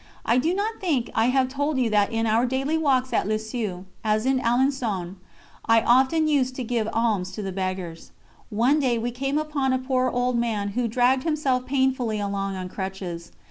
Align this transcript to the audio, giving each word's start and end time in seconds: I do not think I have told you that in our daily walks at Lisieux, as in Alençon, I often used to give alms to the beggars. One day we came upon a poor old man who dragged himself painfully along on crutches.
I 0.25 0.39
do 0.39 0.55
not 0.55 0.79
think 0.81 1.11
I 1.13 1.27
have 1.27 1.47
told 1.47 1.77
you 1.77 1.87
that 1.91 2.11
in 2.11 2.25
our 2.25 2.47
daily 2.47 2.75
walks 2.75 3.13
at 3.13 3.27
Lisieux, 3.27 3.83
as 4.03 4.25
in 4.25 4.39
Alençon, 4.39 5.17
I 5.67 5.83
often 5.83 6.27
used 6.27 6.55
to 6.55 6.63
give 6.63 6.89
alms 6.91 7.31
to 7.33 7.43
the 7.43 7.51
beggars. 7.51 8.09
One 8.49 8.79
day 8.79 8.97
we 8.97 9.11
came 9.11 9.37
upon 9.37 9.73
a 9.73 9.77
poor 9.77 10.09
old 10.09 10.39
man 10.39 10.69
who 10.69 10.87
dragged 10.87 11.21
himself 11.21 11.67
painfully 11.67 12.19
along 12.19 12.55
on 12.55 12.67
crutches. 12.67 13.31